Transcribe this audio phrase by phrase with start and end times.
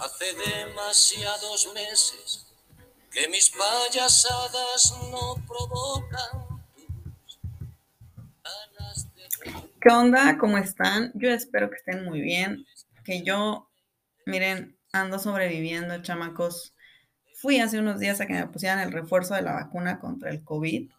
[0.00, 2.46] Hace demasiados meses
[3.10, 6.50] que mis payasadas no provocan
[9.80, 10.38] ¿Qué onda?
[10.38, 11.10] ¿Cómo están?
[11.14, 12.66] Yo espero que estén muy bien.
[13.04, 13.70] Que yo,
[14.26, 16.74] miren, ando sobreviviendo, chamacos.
[17.34, 20.44] Fui hace unos días a que me pusieran el refuerzo de la vacuna contra el
[20.44, 20.90] COVID.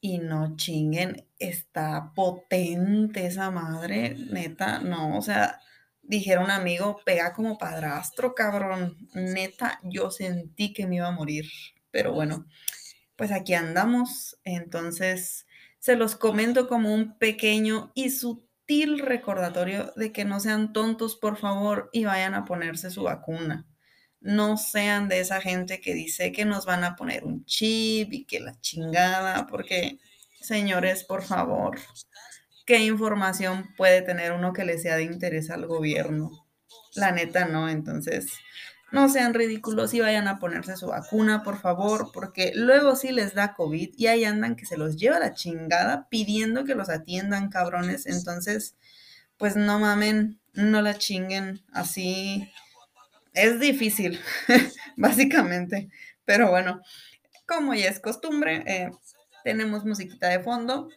[0.00, 5.60] Y no chinguen, está potente esa madre, neta, no, o sea,
[6.08, 11.46] dijera un amigo, pega como padrastro, cabrón, neta, yo sentí que me iba a morir,
[11.90, 12.46] pero bueno,
[13.16, 15.46] pues aquí andamos, entonces
[15.78, 21.36] se los comento como un pequeño y sutil recordatorio de que no sean tontos, por
[21.36, 23.66] favor, y vayan a ponerse su vacuna.
[24.20, 28.24] No sean de esa gente que dice que nos van a poner un chip y
[28.24, 29.98] que la chingada, porque,
[30.40, 31.78] señores, por favor,
[32.66, 36.30] ¿qué información puede tener uno que le sea de interés al gobierno?
[36.94, 38.32] La neta no, entonces
[38.92, 43.34] no sean ridículos y vayan a ponerse su vacuna, por favor, porque luego sí les
[43.34, 47.50] da COVID y ahí andan que se los lleva la chingada pidiendo que los atiendan,
[47.50, 48.06] cabrones.
[48.06, 48.76] Entonces,
[49.36, 52.50] pues no mamen, no la chinguen así.
[53.34, 54.20] Es difícil,
[54.96, 55.90] básicamente.
[56.24, 56.80] Pero bueno,
[57.46, 58.90] como ya es costumbre, eh,
[59.44, 60.88] tenemos musiquita de fondo.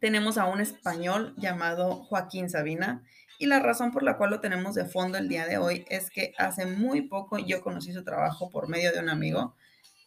[0.00, 3.02] Tenemos a un español llamado Joaquín Sabina
[3.38, 6.10] y la razón por la cual lo tenemos de fondo el día de hoy es
[6.10, 9.54] que hace muy poco yo conocí su trabajo por medio de un amigo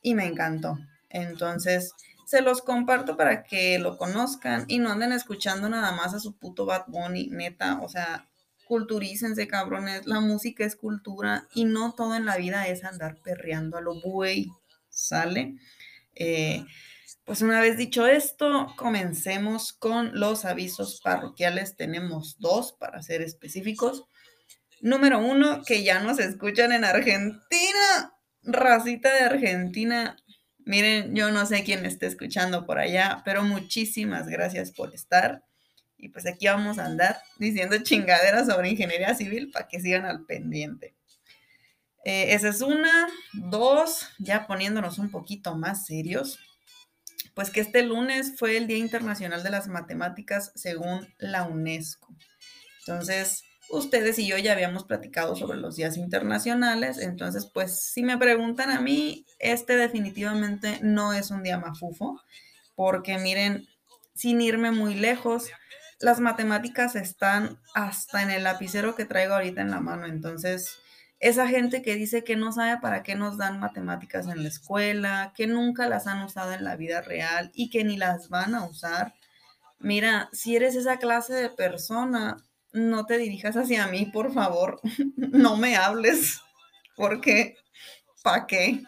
[0.01, 0.77] y me encantó.
[1.09, 1.93] Entonces,
[2.25, 6.37] se los comparto para que lo conozcan y no anden escuchando nada más a su
[6.37, 7.81] puto Bad Bunny, neta.
[7.81, 8.29] O sea,
[8.65, 10.07] culturícense, cabrones.
[10.07, 13.99] La música es cultura y no todo en la vida es andar perreando a lo
[13.99, 14.49] buey,
[14.89, 15.55] ¿sale?
[16.15, 16.65] Eh,
[17.31, 21.77] pues una vez dicho esto, comencemos con los avisos parroquiales.
[21.77, 24.03] Tenemos dos para ser específicos.
[24.81, 28.13] Número uno, que ya nos escuchan en Argentina.
[28.43, 30.17] Racita de Argentina.
[30.65, 35.45] Miren, yo no sé quién esté escuchando por allá, pero muchísimas gracias por estar.
[35.97, 40.25] Y pues aquí vamos a andar diciendo chingaderas sobre ingeniería civil para que sigan al
[40.25, 40.95] pendiente.
[42.03, 43.07] Eh, esa es una.
[43.31, 46.37] Dos, ya poniéndonos un poquito más serios
[47.33, 52.15] pues que este lunes fue el Día Internacional de las Matemáticas según la UNESCO.
[52.79, 58.17] Entonces, ustedes y yo ya habíamos platicado sobre los días internacionales, entonces, pues si me
[58.17, 62.21] preguntan a mí, este definitivamente no es un día mafufo,
[62.75, 63.67] porque miren,
[64.13, 65.49] sin irme muy lejos,
[65.99, 70.79] las matemáticas están hasta en el lapicero que traigo ahorita en la mano, entonces
[71.21, 75.33] esa gente que dice que no sabe para qué nos dan matemáticas en la escuela,
[75.35, 78.65] que nunca las han usado en la vida real y que ni las van a
[78.65, 79.13] usar.
[79.77, 82.37] Mira, si eres esa clase de persona,
[82.73, 84.81] no te dirijas hacia mí, por favor.
[85.15, 86.41] no me hables,
[86.95, 87.55] porque
[88.23, 88.81] ¿para qué?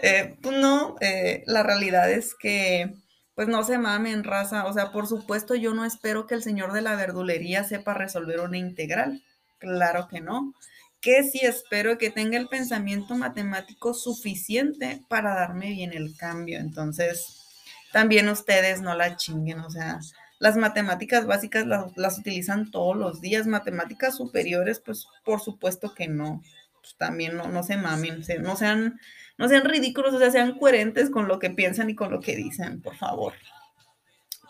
[0.00, 2.94] Eh, pues no, eh, la realidad es que
[3.34, 4.66] pues no se mamen raza.
[4.66, 8.40] O sea, por supuesto yo no espero que el señor de la verdulería sepa resolver
[8.40, 9.22] una integral.
[9.58, 10.52] Claro que no
[11.02, 16.60] que sí espero que tenga el pensamiento matemático suficiente para darme bien el cambio.
[16.60, 17.44] Entonces,
[17.92, 19.98] también ustedes no la chinguen, o sea,
[20.38, 26.40] las matemáticas básicas las, utilizan todos los días, matemáticas superiores, pues por supuesto que no.
[26.80, 29.00] Pues, también no, no se mamen, no sean,
[29.38, 32.36] no sean ridículos, o sea, sean coherentes con lo que piensan y con lo que
[32.36, 33.34] dicen, por favor.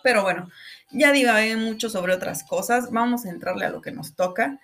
[0.02, 0.50] Pero bueno,
[0.90, 4.60] ya divagué mucho sobre otras cosas, vamos a entrarle a lo que nos toca.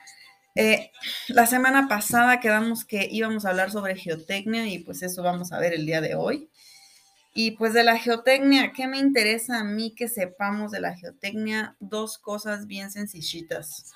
[0.55, 0.91] Eh,
[1.29, 5.59] la semana pasada quedamos que íbamos a hablar sobre geotecnia y pues eso vamos a
[5.59, 6.49] ver el día de hoy.
[7.35, 11.77] Y pues de la geotecnia, ¿qué me interesa a mí que sepamos de la geotecnia?
[11.79, 13.93] Dos cosas bien sencillitas.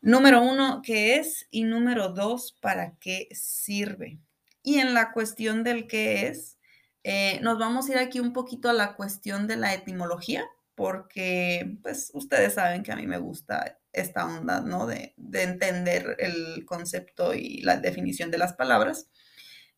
[0.00, 1.46] Número uno, ¿qué es?
[1.50, 4.18] Y número dos, ¿para qué sirve?
[4.62, 6.56] Y en la cuestión del qué es,
[7.04, 11.78] eh, nos vamos a ir aquí un poquito a la cuestión de la etimología, porque
[11.82, 14.86] pues ustedes saben que a mí me gusta esta onda, ¿no?
[14.86, 19.08] De, entender el concepto y la definición de las palabras.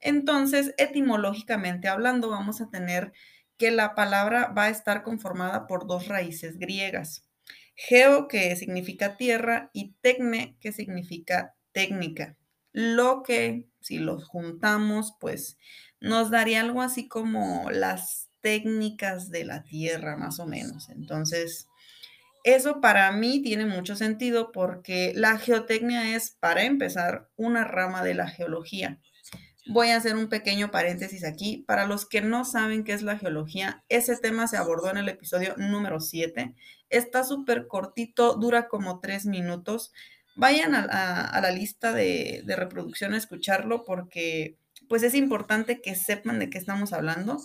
[0.00, 3.12] Entonces, etimológicamente hablando, vamos a tener
[3.56, 7.26] que la palabra va a estar conformada por dos raíces griegas.
[7.76, 12.36] Geo, que significa tierra, y tecne, que significa técnica.
[12.72, 15.58] Lo que, si los juntamos, pues
[16.00, 20.90] nos daría algo así como las técnicas de la tierra, más o menos.
[20.90, 21.66] Entonces,
[22.44, 28.12] eso para mí tiene mucho sentido porque la geotecnia es, para empezar, una rama de
[28.12, 29.00] la geología.
[29.66, 31.64] Voy a hacer un pequeño paréntesis aquí.
[31.66, 35.08] Para los que no saben qué es la geología, ese tema se abordó en el
[35.08, 36.54] episodio número 7.
[36.90, 39.90] Está súper cortito, dura como tres minutos,
[40.36, 44.58] vayan a, la lista de, de, reproducción a escucharlo porque
[44.88, 47.38] pues es importante que sepan de qué estamos hablando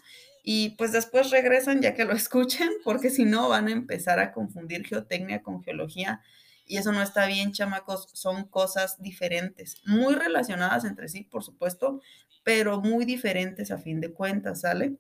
[0.44, 4.32] y pues después regresan ya que lo escuchen porque si no van a empezar a
[4.32, 6.22] confundir geotecnia con geología
[6.66, 12.00] y eso no está bien, chamacos, son cosas diferentes, muy relacionadas entre sí, por supuesto,
[12.44, 14.98] pero muy diferentes a fin de cuentas, ¿sale?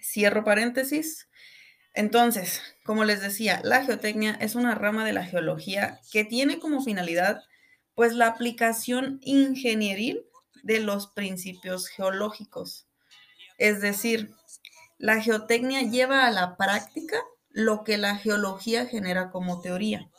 [0.00, 1.28] Cierro paréntesis.
[1.92, 6.80] Entonces, como les decía, la geotecnia es una rama de la geología que tiene como
[6.80, 7.42] finalidad
[7.96, 10.24] pues la aplicación ingenieril
[10.62, 12.86] de los principios geológicos.
[13.58, 14.34] Es decir,
[14.98, 17.16] la geotecnia lleva a la práctica
[17.50, 20.10] lo que la geología genera como teoría.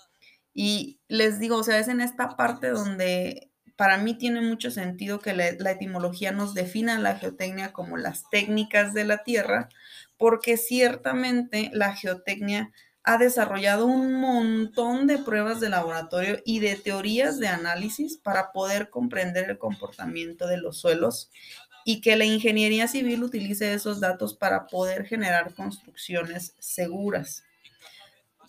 [0.54, 5.20] Y les digo, o sea, es en esta parte donde para mí tiene mucho sentido
[5.20, 9.70] que la, etimología nos defina la geotecnia como las técnicas de la Tierra,
[10.18, 12.72] porque ciertamente la geotecnia
[13.04, 18.90] ha desarrollado un montón de pruebas de laboratorio y de teorías de análisis para poder
[18.90, 21.30] comprender el comportamiento de los suelos
[21.90, 27.46] y que la ingeniería civil utilice esos datos para poder generar construcciones seguras.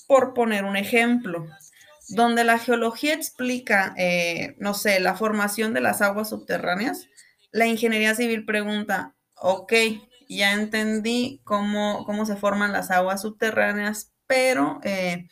[0.08, 1.46] Por poner un ejemplo,
[2.08, 7.06] donde la geología explica, eh, no sé, la formación de las aguas subterráneas,
[7.52, 9.72] la ingeniería civil pregunta, ok,
[10.28, 15.28] ya entendí cómo, cómo se forman las aguas subterráneas, pero eh,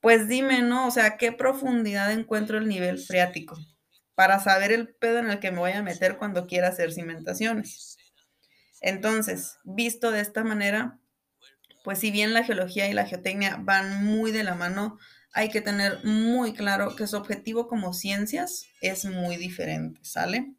[0.00, 0.86] pues dime, ¿no?
[0.86, 3.58] O sea, ¿qué profundidad encuentro el nivel freático?
[4.14, 7.96] Para saber el pedo en el que me voy a meter cuando quiera hacer cimentaciones.
[8.80, 10.98] Entonces, visto de esta manera,
[11.84, 14.98] pues si bien la geología y la geotecnia van muy de la mano,
[15.32, 20.52] hay que tener muy claro que su objetivo como ciencias es muy diferente, ¿sale?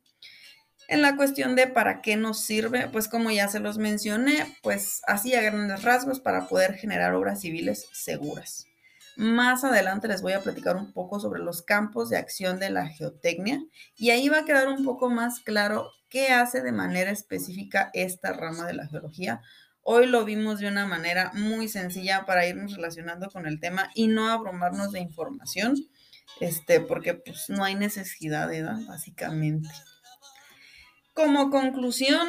[0.87, 5.01] En la cuestión de para qué nos sirve, pues como ya se los mencioné, pues
[5.07, 8.65] así a grandes rasgos para poder generar obras civiles seguras.
[9.15, 12.87] Más adelante les voy a platicar un poco sobre los campos de acción de la
[12.87, 13.63] geotecnia
[13.95, 18.33] y ahí va a quedar un poco más claro qué hace de manera específica esta
[18.33, 19.41] rama de la geología,
[19.85, 24.07] Hoy lo vimos de una manera muy sencilla para irnos relacionando con el tema y
[24.07, 25.75] no abrumarnos de información,
[26.39, 29.67] este, porque pues no hay necesidad, de edad, básicamente.
[31.13, 32.25] Como conclusión,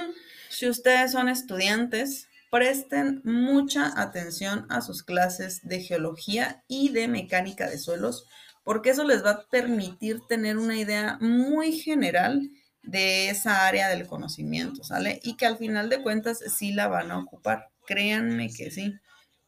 [0.48, 7.68] si ustedes son estudiantes, presten mucha atención a sus clases de geología y de mecánica
[7.68, 8.28] de suelos,
[8.62, 12.48] porque eso les va a permitir tener una idea muy general
[12.80, 15.18] de esa área del conocimiento, ¿sale?
[15.24, 18.94] Y que al final de cuentas sí la van a ocupar, créanme que sí.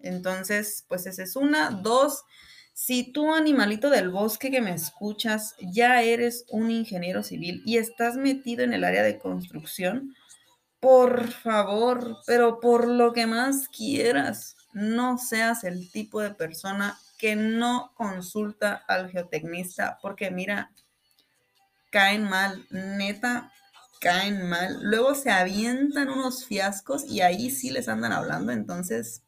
[0.00, 1.70] Entonces, pues esa es una.
[1.70, 2.24] Dos,
[2.72, 8.16] si tú, animalito del bosque que me escuchas, ya eres un ingeniero civil y estás
[8.16, 10.12] metido en el área de construcción,
[10.80, 17.34] por favor, pero por lo que más quieras, no seas el tipo de persona que
[17.34, 20.70] no consulta al geotecnista, porque mira,
[21.90, 23.52] caen mal, neta,
[24.00, 24.78] caen mal.
[24.82, 29.22] Luego se avientan unos fiascos y ahí sí les andan hablando, entonces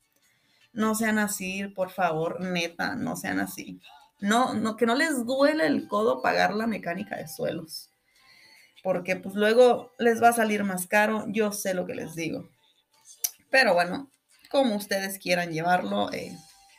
[0.73, 3.81] no sean así, por favor, neta, no sean así.
[4.21, 7.91] No, no, que no les duele el codo pagar la mecánica de suelos.
[8.83, 12.49] Porque pues luego les va a salir más caro, yo sé lo que les digo.
[13.51, 14.11] Pero bueno,
[14.51, 16.37] como ustedes quieran llevarlo, eh,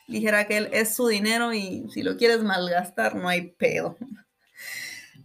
[0.08, 3.96] dijera que él es su dinero y si lo quieres malgastar, no hay pedo.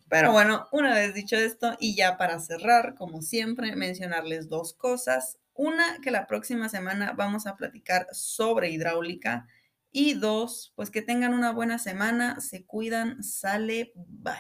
[0.09, 5.39] Pero bueno, una vez dicho esto, y ya para cerrar, como siempre, mencionarles dos cosas.
[5.53, 9.47] Una, que la próxima semana vamos a platicar sobre hidráulica.
[9.91, 14.35] Y dos, pues que tengan una buena semana, se cuidan, sale, bye.